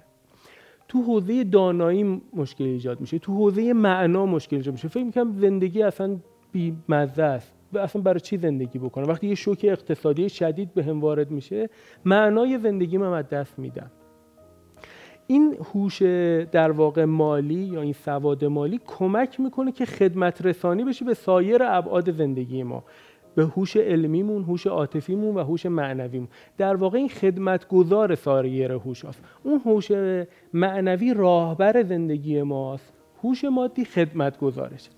[0.87, 3.19] تو حوزه دانایی مشکل ایجاد میشه.
[3.19, 4.87] تو حوزه معنا مشکل ایجاد میشه.
[4.87, 6.17] فکر می‌کنم زندگی اصلا
[6.51, 7.60] بی مزه است.
[7.79, 11.69] اصلا برای چی زندگی بکنم؟ وقتی یه شوک اقتصادی شدید به هم وارد میشه
[12.05, 13.91] معنای زندگی من از دست میدم
[15.27, 16.01] این هوش
[16.51, 21.63] در واقع مالی یا این سواد مالی کمک می‌کنه که خدمت رسانی بشه به سایر
[21.63, 22.83] ابعاد زندگی ما.
[23.35, 26.27] به هوش علمیمون، هوش عاطفیمون و هوش معنویمون.
[26.57, 29.23] در واقع این خدمتگزار سایر هوش هست.
[29.43, 29.91] اون هوش
[30.53, 33.00] معنوی راهبر زندگی ماست.
[33.23, 34.89] هوش مادی خدمت گذارش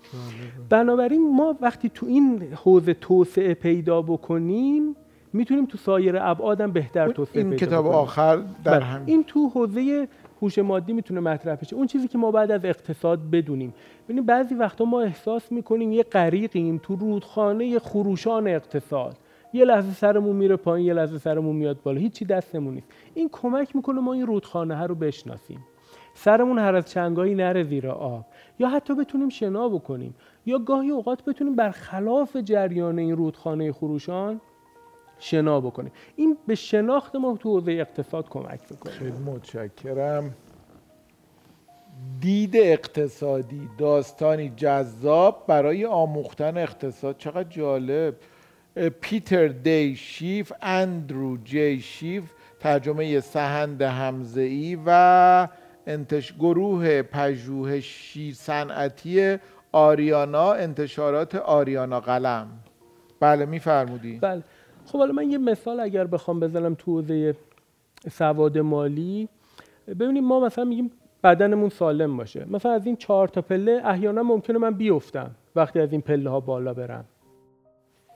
[0.68, 4.96] بنابراین ما وقتی تو این حوزه توسعه پیدا بکنیم
[5.32, 7.98] می‌تونیم تو سایر ابعادم بهتر توسعه این پیدا کتاب بکنیم.
[7.98, 8.84] آخر در بله.
[8.84, 10.08] هم این تو حوزه
[10.42, 11.76] هوش مادی می‌تونه مطرح بشه.
[11.76, 13.74] اون چیزی که ما بعد از اقتصاد بدونیم.
[14.04, 19.16] ببینید بعضی وقتا ما احساس می‌کنیم یه غریقیم تو رودخانه خروشان اقتصاد.
[19.52, 22.00] یه لحظه سرمون میره پایین یه لحظه سرمون میاد بالا.
[22.00, 22.86] هیچی دستمون نیست.
[23.14, 25.64] این کمک می‌کنه ما این رودخانه ها رو بشناسیم.
[26.14, 28.26] سرمون هر از چنگایی نره زیر آب.
[28.58, 30.14] یا حتی بتونیم شنا بکنیم.
[30.46, 34.40] یا گاهی اوقات بتونیم برخلاف جریان این رودخانه خروشان
[35.18, 35.92] شنا بکنیم.
[36.16, 38.92] این به شناخت ما تو حوزه اقتصاد کمک می‌کنه.
[38.92, 40.34] خیلی متشکرم.
[42.20, 47.16] دید اقتصادی داستانی جذاب برای آموختن اقتصاد.
[47.18, 48.14] چقدر جالب.
[49.00, 55.48] پیتر دی شیف اندرو جی شیف ترجمه سهند همزه‌ای و
[55.86, 56.32] انتش...
[56.32, 59.38] گروه پژوهشی صنعتی
[59.72, 62.48] آریانا انتشارات آریانا قلم.
[63.20, 64.18] بله میفرمودی.
[64.18, 64.42] بله.
[64.86, 67.34] خب حالا من یه مثال اگر بخوام بزنم تو حوزه
[68.10, 69.28] سواد مالی.
[69.88, 70.90] ببینیم ما مثلا میگیم
[71.24, 72.46] بدنمون سالم باشه.
[72.50, 76.40] مثلا از این چهار تا پله احیانا ممکنه من بیفتم وقتی از این پله ها
[76.40, 77.04] بالا برم.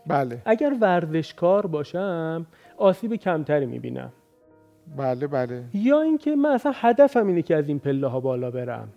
[0.07, 0.43] بله.
[0.45, 4.13] اگر ورزشکار باشم آسیب کمتری می‌بینم.
[4.97, 5.65] بله بله.
[5.75, 8.89] یا اینکه من اصلا هدفم اینه که از این پله ها بالا برم.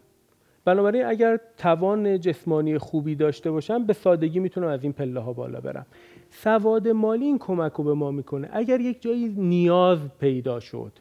[0.66, 5.62] بنابراین اگر توان جسمانی خوبی داشته باشم به سادگی می‌تونم از این پله ها بالا
[5.62, 5.86] برم.
[6.30, 8.50] سواد مالی این کمک رو به ما می‌کنه.
[8.52, 10.92] اگر یک جایی نیاز پیدا شد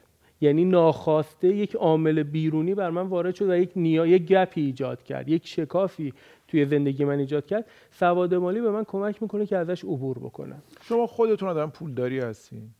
[0.40, 5.02] یعنی ناخواسته یک عامل بیرونی بر من وارد شد و یک نیا یک گپی ایجاد
[5.02, 6.14] کرد یک شکافی
[6.48, 10.62] توی زندگی من ایجاد کرد سواد مالی به من کمک می‌کنه که ازش عبور بکنم.
[10.82, 12.70] شما خودتون آدم پولداری هستین؟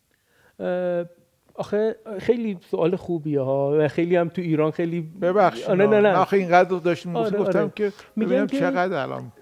[1.61, 5.65] آخه خیلی سوال خوبیه ها و خیلی هم تو ایران خیلی ببخشید.
[5.65, 6.01] آه، نه نه.
[6.01, 7.73] نه آخه اینقدر داشتیم آره، گفتم آره.
[7.77, 9.33] که میگم چقدر الان.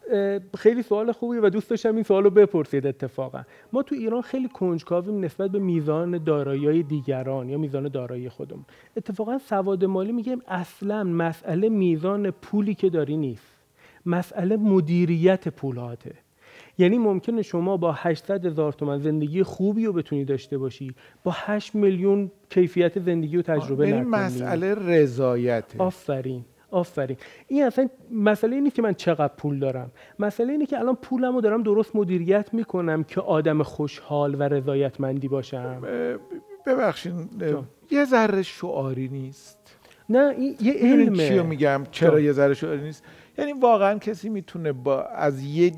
[0.57, 3.43] خیلی سوال خوبیه و دوست داشتم این سوال رو بپرسید اتفاقا.
[3.73, 8.65] ما تو ایران خیلی کنجکاویم نسبت به میزان دارایی دیگران یا میزان دارایی خودمون.
[8.97, 13.47] اتفاقا سواد مالی میگیم اصلا مسئله میزان پولی که داری نیست.
[14.07, 16.13] مسئله مدیریت پولاته
[16.79, 20.95] یعنی ممکنه شما با 800 هزار تومن زندگی خوبی رو بتونی داشته باشی.
[21.25, 24.11] با 8 میلیون کیفیت زندگی رو تجربه یعنی نکنی.
[24.11, 25.79] مسئله رضایته.
[25.79, 27.17] آفرین آفرین.
[27.47, 29.91] این اصلا مسئله این نیست که من چقدر پول دارم.
[30.19, 35.29] مسئله اینه که الان پولم رو دارم درست مدیریت می‌کنم که آدم خوشحال و رضایتمندی
[35.29, 35.83] باشم.
[36.67, 37.15] ببخشید.
[37.91, 39.59] یه ذره شعاری نیست.
[40.09, 42.21] نه این یه می‌دونین چی علمه میگم؟ چرا.
[42.21, 43.05] یه ذره شعاری نیست؟
[43.39, 45.73] یعنی واقعا کسی می‌تونه با از یه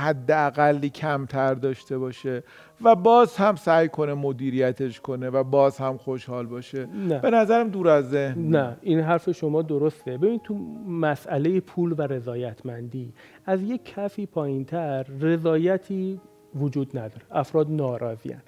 [0.00, 2.42] حد اقلی کمتر داشته باشه
[2.84, 6.86] و باز هم سعی کنه مدیریتش کنه و باز هم خوشحال باشه.
[6.86, 7.18] نه.
[7.18, 8.48] به نظرم دور از ذهن.
[8.48, 8.76] نه.
[8.82, 10.18] این حرف شما درسته.
[10.18, 10.54] ببین تو
[10.88, 13.12] مسئله پول و رضایتمندی
[13.46, 16.20] از یک کفی پایینتر رضایتی
[16.54, 17.22] وجود نداره.
[17.30, 18.42] افراد ناراضیان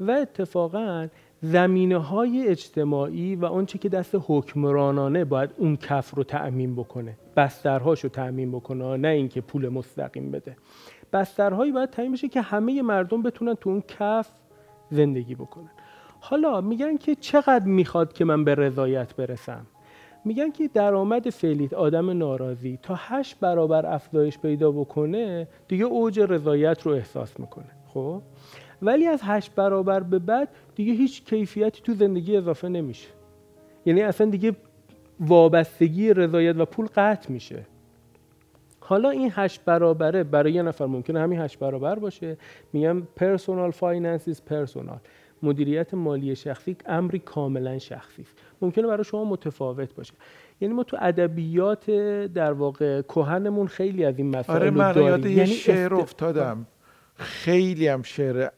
[0.00, 1.08] و اتفاقا
[1.46, 7.18] زمینه های اجتماعی و آنچه که دست حکمرانانه باید اون کف رو تأمین بکنه.
[7.36, 10.56] بسترهاش رو تأمین بکنه نه اینکه پول مستقیم بده.
[11.12, 14.30] بسترهایی باید تعیین بشه که همه مردم بتونن تو اون کف
[14.90, 15.70] زندگی بکنن.
[16.20, 19.66] حالا میگن که چقدر می‌خواد که من به رضایت برسم؟
[20.24, 26.82] میگن که درآمد فعلیت آدم ناراضی تا هشت برابر افزایش پیدا بکنه دیگه اوج رضایت
[26.82, 27.70] رو احساس می‌کنه.
[27.94, 28.22] خب؟
[28.82, 33.08] ولی از هشت برابر به بعد دیگه هیچ کیفیتی تو زندگی اضافه نمیشه.
[33.86, 34.56] یعنی اصلا دیگه
[35.20, 37.66] وابستگی رضایت و پول قطع میشه.
[38.80, 42.36] حالا این هشت برابره برای یه نفر ممکنه همین هشت برابر باشه.
[42.72, 44.98] میگم personal finance personal
[45.42, 48.32] مدیریت مالی شخصی امری کاملا شخصی است.
[48.62, 50.12] ممکنه برای شما متفاوت باشه.
[50.60, 51.90] یعنی ما تو ادبیات
[52.34, 56.66] در واقع کهنمون خیلی از این مسائل آره من یاد یه شعر افتادم.
[57.16, 58.48] خیلی هم شعر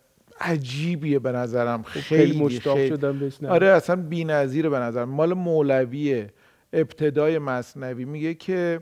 [0.41, 1.83] عجیبیه به نظرم.
[1.83, 2.89] خیلی خیلی مشتاق خیلی.
[2.89, 3.49] شدم بهش نه.
[3.49, 6.33] آره اصلا بی‌نظیره به نظر مال مولویه
[6.73, 8.05] ابتدای مصنوی.
[8.05, 8.81] میگه که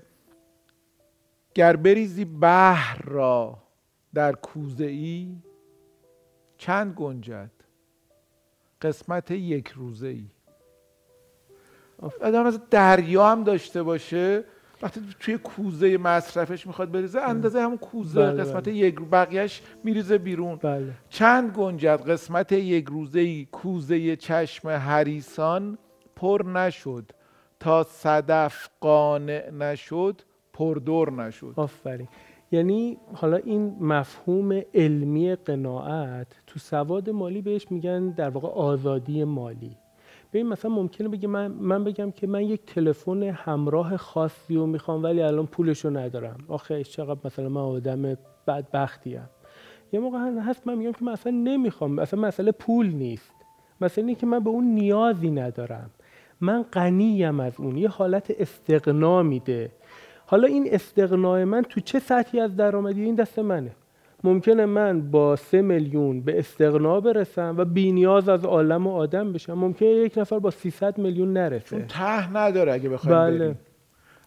[1.55, 3.59] گر بریزی بحر را
[4.15, 5.37] در کوزه ای
[6.59, 7.51] چند گنجد؟
[8.83, 10.27] قسمت یک روزه ای
[12.21, 14.45] آدم از دریا هم داشته باشه.
[14.83, 18.75] وقتی توی کوزه مصرفش می‌خواد بریزه اندازه همون کوزه بله، قسمت بله.
[18.75, 20.57] یک بقیهش میریزه بیرون.
[20.57, 20.93] بله.
[21.09, 25.79] چند گنجد قسمت یک روزه کوزه چشم حریسان
[26.17, 27.13] پر نشد
[27.61, 31.53] تا صدف قانع نشد پردر نشد.
[31.57, 32.09] آفرین.
[32.53, 39.77] یعنی حالا این مفهوم علمی قناعت تو سواد مالی بهش میگن در واقع آزادی مالی.
[40.37, 45.03] ببین مثلا ممکنه بگه من, من بگم که من یک تلفن همراه خاصی رو می‌خوام
[45.03, 46.39] ولی الان پولش رو ندارم.
[46.49, 49.29] آخه چقدر مثلا من آدم بدبختیم
[49.93, 53.31] یه موقع هست من میگم که من اصلا نمی‌خوام اصلا مسئله پول نیست.
[53.81, 55.91] مثلا اینه که من به اون نیازی ندارم.
[56.41, 57.77] من غنیم از اون.
[57.77, 59.71] یه حالت استقنا میده.
[60.27, 63.71] حالا این استقناع من تو چه سطحی از درآمدی این دست منه.
[64.27, 69.53] ممکنه من با سه میلیون به استقنا برسم و بینیاز از عالم و آدم بشم
[69.55, 73.39] ممکنه یک نفر با 300 میلیون نرسه چون ته نداره اگه بخوایم بله.
[73.39, 73.59] بریم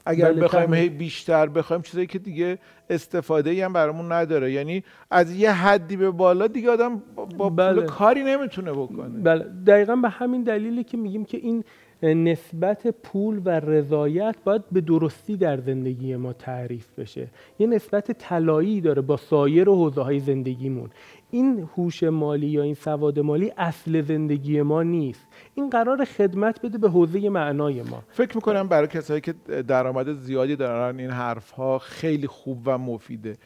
[0.05, 0.73] اگر بله، بخوایم.
[0.73, 2.57] هی بیشتر بخوایم چیزایی که دیگه
[2.89, 7.49] استفاده ای هم برامون نداره یعنی از یه حدی به بالا دیگه آدم با- با
[7.49, 7.73] بله.
[7.73, 11.63] پول کاری نمی‌تونه بکنه بله دقیقا به همین دلیلی که میگیم که این
[12.03, 17.27] نسبت پول و رضایت باید به درستی در زندگی ما تعریف بشه.
[17.59, 20.89] یه نسبت طلایی داره با سایر حوزه های زندگیمون.
[21.31, 25.27] این هوش مالی یا این سواد مالی اصل زندگی ما نیست.
[25.55, 28.03] این قرار خدمت بده به حوزه معنای ما.
[28.09, 29.33] فکر می‌کنم برای کسایی که
[29.67, 33.37] درآمد زیادی دارن این حرف ها خیلی خوب و مفیده.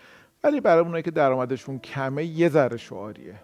[0.43, 3.35] ولی برای اونایی که درآمدشون کمه یه ذره شعاریه.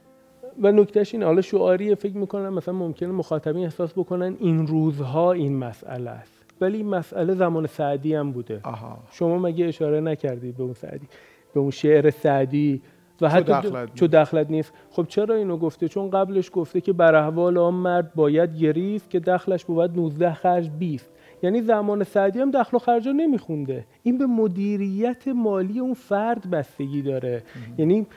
[0.62, 5.58] و نکتهش این حالا شعاریه فکر می‌کنم مثلا ممکنه مخاطبین احساس بکنن این روزها این
[5.58, 6.46] مسئله است.
[6.62, 8.60] ولی این مسئله زمان سعدی هم بوده.
[8.64, 8.98] آها.
[9.12, 11.08] شما مگه اشاره نکردید به اون سعدی؟
[11.54, 12.82] به اون شعر سعدی؟
[13.22, 13.70] و حتی.
[13.96, 14.74] چو دخلت نیست.
[14.92, 19.20] خب چرا اینو گفته؟ چون قبلش گفته که بر احوال آن مرد باید گریست که
[19.20, 21.10] دخلش بود 19 خرج 20
[21.44, 23.86] یعنی زمان سعدی هم دخل و خرجا نمیخونده.
[24.04, 27.44] این به مدیریت مالی اون فرد بستگی داره.
[27.78, 28.08] یعنی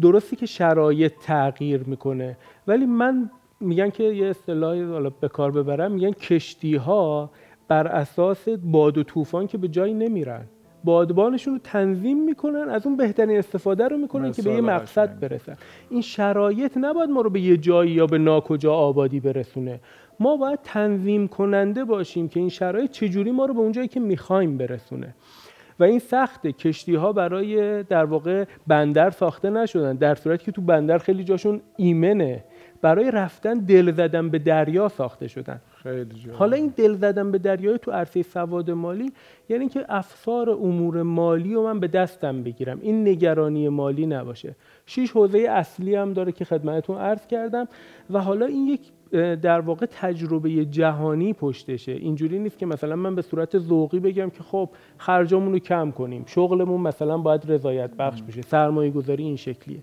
[0.00, 2.36] درستی که شرایط تغییر می‌کنه.
[2.66, 3.30] ولی من
[3.60, 7.30] میگن که یه اصطلاحی حالا به کار ببرم میگن کشتی ها
[7.68, 10.44] بر اساس باد و طوفان که به جایی نمیرن.
[10.84, 15.20] بادبانشون رو تنظیم می‌کنن از اون بهترین استفاده رو می‌کنن که به یه مقصد.
[15.20, 15.56] برسن.
[15.90, 19.80] این شرایط نباید ما رو به یه جایی یا به ناکجا آبادی برسونه.
[20.20, 24.00] ما باید تنظیم کننده باشیم که این شرایط چجوری ما رو به اون جایی که
[24.00, 25.14] می‌خوایم برسونه.
[25.80, 26.52] و این سخته.
[26.52, 31.60] کشتی ها برای در واقع بندر ساخته نشدن در صورتی که تو بندر خیلی جاشون
[31.76, 32.44] ایمنه.
[32.82, 35.60] برای رفتن دل زدن به دریا ساخته شدن.
[35.82, 36.30] خیلی.
[36.32, 39.12] حالا این دل زدن به دریای تو عرصه سواد مالی
[39.48, 42.78] یعنی که افسار امور مالی رو من به دستم بگیرم.
[42.82, 44.56] این نگرانی مالی نباشه.
[44.86, 47.68] شیش حوزه اصلی هم داره که خدمتتون عرض کردم.
[48.10, 48.80] و حالا این یک
[49.12, 51.92] در واقع تجربه جهانی پشتشه.
[51.92, 56.24] اینجوری نیست که مثلا من به صورت ذوقی بگم که خب خرجامون رو کم کنیم.
[56.26, 58.42] شغلمون مثلا باید رضایت بخش بشه.
[58.42, 59.78] سرمایه گذاری این شکلیه.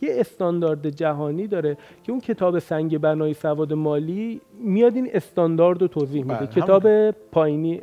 [0.00, 5.88] یه استاندارد جهانی داره که اون کتاب سنگ بنای سواد مالی میاد این استاندارد رو
[5.88, 6.36] توضیح میده.
[6.36, 7.80] بله، کتاب پایینی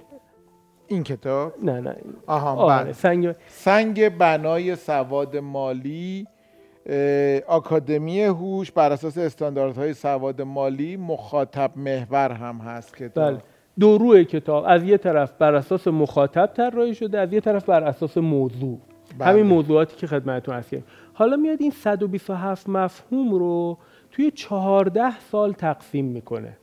[0.88, 1.96] این کتاب؟ نه نه.
[2.28, 2.94] آها آره بله.
[2.94, 6.28] سنگ سنگ بنای سواد مالی
[7.48, 13.42] آکادمی هوش بر اساس استانداردهای سواد مالی مخاطب محور هم هست کتاب بله.
[13.80, 14.64] دو روی کتاب.
[14.68, 18.80] از یه طرف بر اساس مخاطب طراحی شده از یه طرف بر اساس موضوع.
[19.18, 19.30] بله.
[19.30, 23.78] همین موضوعاتی که خدمتتون کردم حالا میاد این 127 مفهوم رو
[24.12, 26.58] توی 14 سال تقسیم می‌کنه.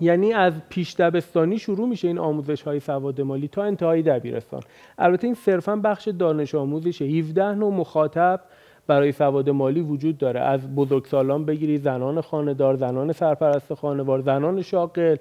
[0.00, 4.62] یعنی از پیش دبستانی شروع میشه این آموزش های سواد مالی تا انتهای دبیرستان.
[4.98, 7.04] البته این صرفا بخش دانش آموزشه.
[7.04, 8.40] 17 نوع مخاطب
[8.86, 10.40] برای سواد مالی وجود داره.
[10.40, 15.16] از بزرگسالان بگیری زنان خانهدار زنان سرپرست خانوار زنان شاغل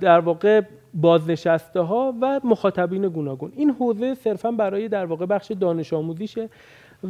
[0.00, 0.60] در واقع
[0.94, 3.52] بازنشسته ها و مخاطبین گوناگون.
[3.56, 6.48] این حوزه صرفا برای در واقع بخش دانش آموزیشه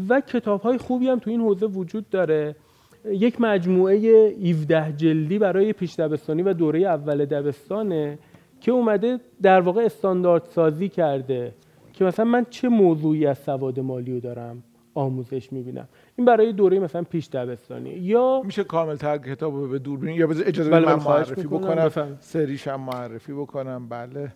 [0.09, 2.57] و کتاب های خوبی هم تو این حوزه وجود داره.
[3.05, 8.19] یک مجموعه 17 جلدی برای پیش دبستانی و دوره اول دبستانه
[8.61, 11.53] که اومده در واقع استاندارد سازی کرده
[11.93, 14.63] که مثلا من چه موضوعی از سواد مالی رو دارم؟
[14.95, 15.89] آموزش می‌بینم.
[16.17, 17.91] این برای دوره مثلا پیش دبستانی.
[17.91, 22.19] یا میشه کامل تر کتاب رو به دور یا اجازه بله من معرفی بکنم.
[22.21, 23.89] سریش هم معرفی بکنم.
[23.89, 24.33] بله.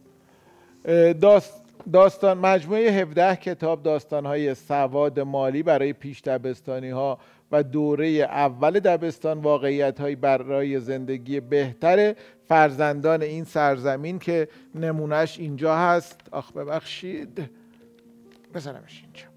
[1.12, 7.18] داست داستان مجموعه 17 کتاب داستانهای سواد مالی برای پیش دبستانی ها
[7.52, 12.14] و دوره اول دبستان واقعیت های برای زندگی بهتر
[12.48, 16.20] فرزندان این سرزمین که نمونهش اینجا هست.
[16.30, 17.50] آخ ببخشید.
[18.54, 19.27] بذارمش اینجا.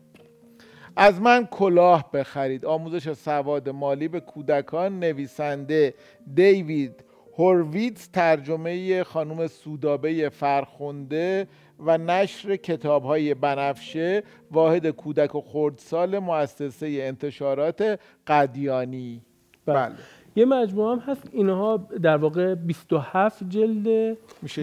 [0.96, 2.66] از من کلاه بخرید.
[2.66, 5.94] آموزش سواد مالی به کودکان نویسنده
[6.34, 7.04] دیوید
[7.38, 11.48] هورویتز ترجمه خانم سودابه فرخونده
[11.80, 19.22] و نشر کتاب های بنفشه واحد کودک و خردسال مؤسسه انتشارات قدیانی.
[19.66, 19.92] بله.
[20.36, 24.18] یه مجموعه هم هست اینها در واقع 27 جلد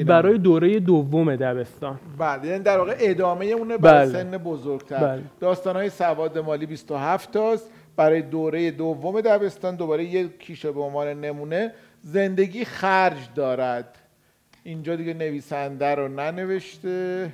[0.06, 1.98] برای دوره دوم دبستان.
[2.18, 4.22] بله یعنی در واقع ادامه اونه برای بله.
[4.22, 4.98] سن بزرگتر.
[4.98, 5.22] بله.
[5.40, 7.70] داستان های سواد مالی 27 تاست.
[7.96, 13.98] برای دوره دوم دبستان دوباره یک کیشه به عنوان نمونه زندگی خرج دارد.
[14.64, 17.32] اینجا دیگه نویسنده رو ننوشته.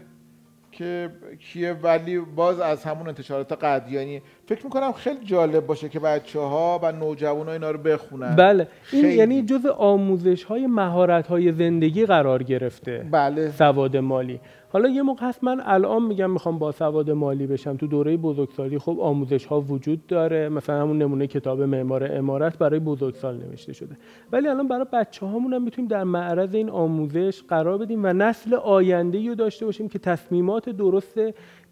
[0.79, 1.11] که
[1.41, 6.81] کیه ولی باز از همون انتشارات قدیانی فکر می‌کنم خیلی جالب باشه که بچه ها
[6.83, 8.37] و نوجوان ها اینا رو بخونن.
[8.37, 13.07] بله این یعنی جز آموزش های مهارت های زندگی قرار گرفته.
[13.11, 13.51] بله.
[13.51, 14.41] سواد مالی.
[14.75, 18.79] حالا یه موقع هست من الان میگم می‌خوام با سواد مالی بشم تو دوره بزرگسالی
[18.79, 23.97] خب آموزش ها وجود داره مثلا همون نمونه کتاب معمار امارت برای بزرگسال نوشته شده.
[24.33, 28.55] ولی الان برای بچه هامون هم می‌تونیم در معرض این آموزش قرار بدیم و نسل
[28.55, 31.21] آینده رو داشته باشیم که تصمیمات درست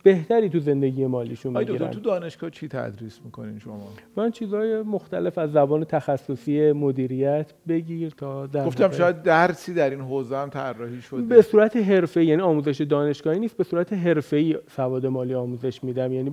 [0.03, 5.53] بهتری تو زندگی مالیشون بگیرن تو دانشگاه چی تدریس می‌کنین شما؟ من چیزهای مختلف از
[5.53, 11.23] زبان تخصصی مدیریت بگیر تا در گفتم شاید درسی در این حوزه هم طراحی شده.
[11.23, 16.31] به صورت حرفه یعنی آموزش دانشگاهی نیست به صورت حرفه‌ای سواد مالی آموزش میدم یعنی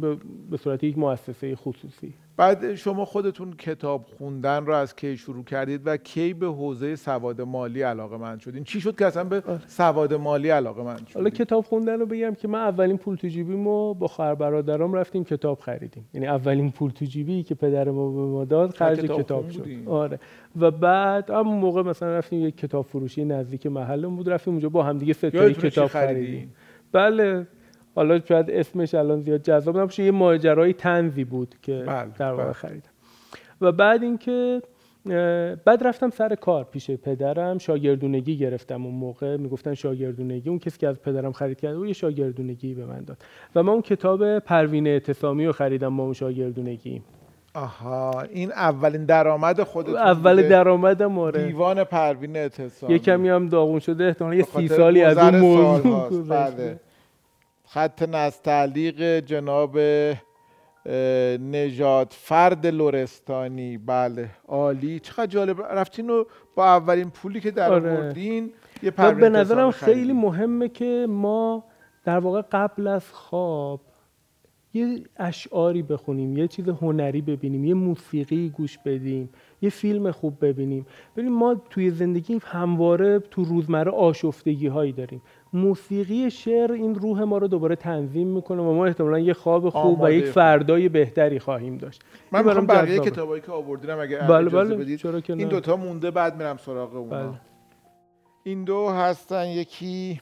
[0.51, 2.13] به صورت یک مؤسسه خصوصی.
[2.39, 7.41] بعد شما خودتون کتاب خوندن رو از کی شروع کردید و کی به حوزه سواد
[7.41, 9.61] مالی علاقه من شدین؟ چی شد که اصلا به آره.
[9.67, 13.27] سواد مالی علاقه من شدید حالا کتاب خوندن رو بگم که من اولین پول تو
[13.59, 16.05] جیبیمو با خواهر برادرام رفتیم کتاب خریدیم.
[16.13, 19.67] یعنی اولین پول تو جیبی که پدر ما به ما داد خرج کتاب, کتاب شد.
[19.85, 20.19] آره.
[20.59, 24.83] و بعد همون موقع مثلا رفتیم یک کتاب فروشی نزدیک محلمون بود رفتیم اونجا با
[24.83, 26.53] هم دیگه ستایی کتاب خریدیم؟
[26.91, 27.47] بله.
[27.95, 32.43] حالا شاید اسمش الان زیاد جذاب نباشه یه ماجرای تنزی بود که بله، در واقع
[32.43, 32.53] بله.
[32.53, 32.89] خریدم.
[33.61, 34.61] و بعد اینکه
[35.65, 39.37] بعد رفتم سر کار پیش پدرم شاگردونگی گرفتم اون موقع.
[39.37, 40.49] می‌گفتن شاگردونگی.
[40.49, 43.17] اون کسی که از پدرم خرید کرده و یه شاگردونگی به من داد.
[43.55, 47.01] و من اون کتاب پروین اعتصامی رو خریدم با اون شاگردونگی.
[47.53, 52.93] آها این اولین درآمد خودت اول درآمدم آره دیوان پروین اعتصامی.
[52.93, 56.79] یه کمی هم داغون شده احتمالاً یه سی سالی از اون موضوع بله.
[57.65, 59.77] خط نستعلیق جناب
[61.51, 64.99] نجات فرد لورستانی بله عالی.
[64.99, 65.61] چقدر جالب.
[65.61, 66.23] رفتین و
[66.55, 68.15] با اولین پولی که در آره.
[68.83, 71.63] یه به نظرم خیلی مهمه که ما
[72.05, 73.81] در واقع قبل از خواب
[74.73, 79.29] یه اشعاری بخونیم یه چیز هنری ببینیم یه موسیقی گوش بدیم
[79.61, 80.85] یه فیلم خوب ببینیم.
[81.15, 85.21] ببینیم ما توی زندگی همواره تو روزمره آشفتگی هایی داریم.
[85.53, 90.01] موسیقی شعر این روح ما رو دوباره تنظیم می‌کنه و ما احتمالا یه خواب خوب
[90.01, 92.01] و یک فردای بهتری خواهیم داشت.
[92.31, 94.75] من می‌خوام بقیه کتابایی که آوردینم اگه بله بله.
[94.75, 97.27] بدید این دوتا مونده بعد میرم سراغ اونا.
[97.27, 97.41] بله.
[98.43, 100.21] این دو هستن یکی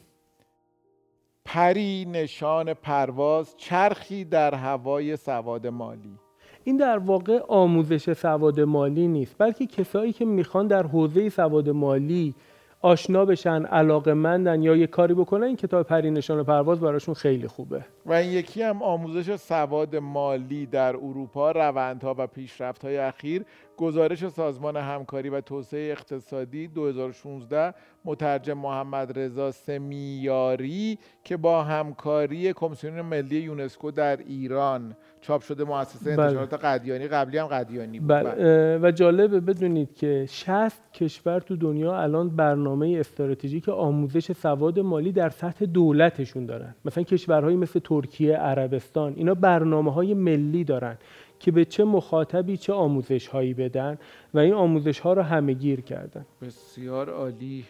[1.45, 6.19] پری نشان پرواز چرخی در هوای سواد مالی.
[6.63, 12.35] این در واقع آموزش سواد مالی نیست بلکه کسایی که می‌خوان در حوزه سواد مالی
[12.81, 17.47] آشنا بشن علاقه مندن یا یه کاری بکنن این کتاب پری نشان پرواز براشون خیلی
[17.47, 17.85] خوبه.
[18.05, 23.45] و این یکی هم آموزش سواد مالی در اروپا روندها و پیشرفت‌های اخیر.
[23.77, 27.73] گزارش سازمان همکاری و توسعه اقتصادی 2016
[28.05, 36.15] مترجم محمد رضا سمیاری که با همکاری کمیسیون ملی یونسکو در ایران چاپ شده مؤسسه
[36.15, 36.25] بله.
[36.25, 38.31] انتشارات قدیانی قبلی هم قدیانی بود بله.
[38.31, 38.79] بله.
[38.81, 45.29] و جالبه بدونید که 60 کشور تو دنیا الان برنامه استراتژیک آموزش سواد مالی در
[45.29, 50.97] سطح دولتشون دارن مثلا کشورهایی مثل ترکیه عربستان اینا برنامه های ملی دارن
[51.39, 53.97] که به چه مخاطبی چه آموزش هایی بدن
[54.33, 56.25] و این آموزش ها رو همه گیر کردن.
[56.41, 57.65] بسیار عالی.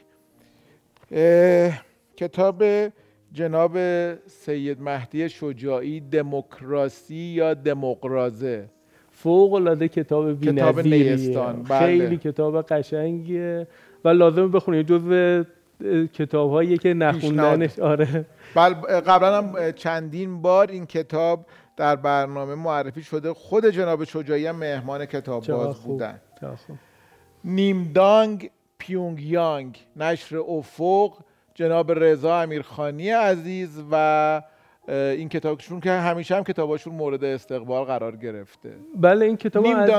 [2.17, 2.63] کتاب
[3.33, 3.77] جناب
[4.25, 8.69] سید مهدی شجاعی دموکراسی یا دموقرازه؟
[9.11, 11.11] فوق العاده کتاب کتاب بی‌نظیریه.
[11.11, 11.79] نیستان، بله.
[11.79, 13.67] خیلی کتاب قشنگیه
[14.05, 15.43] و لازم بخونید جزو
[16.13, 17.79] کتاب هایی که نخوندنش.
[17.79, 18.25] آره.
[18.55, 21.45] بل قبلا هم چندین بار این کتاب
[21.77, 25.79] در برنامه معرفی شده خود جناب شجاعی هم مهمان کتاب باز.
[25.79, 26.19] بودن.
[27.43, 31.17] نیمدانگ پیونگ یانگ نشر افق
[31.55, 34.41] جناب رضا امیرخانی عزیز و
[34.89, 39.89] این کتابشون که همیشه هم کتاباشون مورد استقبال قرار گرفته بله این کتاب نیم از,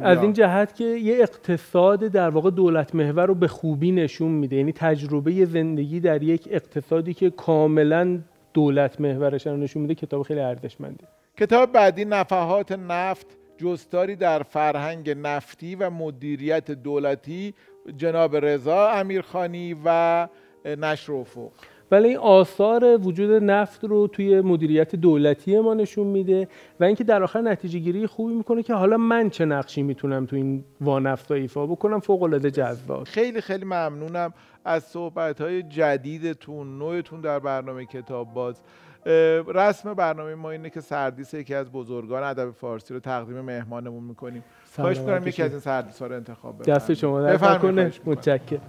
[0.00, 0.22] از.
[0.22, 4.72] این جهت که یه اقتصاد در واقع دولت محور رو به خوبی نشون میده یعنی
[4.72, 8.18] تجربه زندگی در یک اقتصادی که کاملا
[8.54, 11.04] دولت محورش رو نشون میده کتاب خیلی ارزشمندی
[11.38, 13.26] کتاب بعدی نفحات نفت
[13.58, 17.54] جستاری در فرهنگ نفتی و مدیریت دولتی
[17.96, 20.28] جناب رضا امیرخانی و
[20.64, 21.50] نشر افق.
[21.90, 26.48] ولی این آثار وجود نفت رو توی مدیریت دولتی ما نشون میده
[26.80, 30.36] و اینکه در آخر نتیجه گیری خوبی می‌کنه که حالا من چه نقشی می‌تونم تو
[30.36, 33.04] این وانفتا ایفا بکنم؟ فوق العاده جذاب.
[33.04, 34.34] خیلی خیلی ممنونم
[34.64, 38.62] از صحبت های جدیدتون نوعتون در برنامه کتاب باز.
[39.54, 44.44] رسم برنامه ما اینه که سردیس یکی از بزرگان ادب فارسی رو تقدیم مهمانمون می‌کنیم
[44.76, 46.98] خواهش می‌کنم یکی از این سردیس ها رو انتخاب دست بفرمایید.
[46.98, 47.92] شما در کنه.
[48.04, 48.60] متشکرم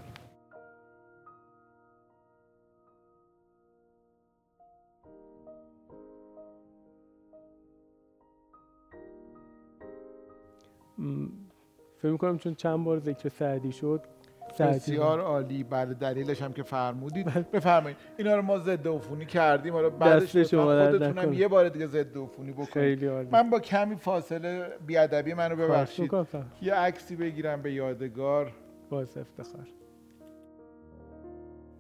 [11.98, 14.02] فکر می‌کنم چون چند بار ذکر سعدی شد
[14.62, 15.64] بسیار عالی.
[15.64, 17.52] بله دلیلش هم که فرمودید.
[17.52, 17.98] بفرمایید.
[18.18, 19.74] اینا رو ما ضد عفونی کردیم.
[19.74, 21.34] حالا بعدش خودتونم.
[21.34, 23.06] یه بار دیگه ضد عفونی بکنید.
[23.32, 26.46] من با کمی فاصله بیادبی منو خواهش ببخشید.
[26.62, 28.52] یه عکسی بگیرم به یادگار.
[28.90, 29.68] باز افتخار.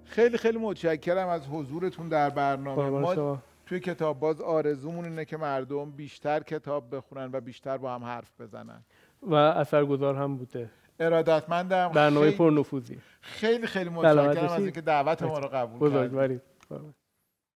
[0.05, 3.41] خیلی خیلی متشکرم از حضورتون در برنامه ما.
[3.65, 8.41] توی کتاب باز آرزومون اینه که مردم بیشتر کتاب بخونن و بیشتر با هم حرف
[8.41, 8.81] بزنن.
[9.21, 10.69] و اثرگذار هم بوده.
[10.99, 11.87] ارادتمندم.
[11.87, 12.99] برنامه خیلی پرنفوذی.
[13.21, 14.59] خیلی خیلی متشکرم از.
[14.59, 16.41] اینکه دعوت ما رو قبول کردید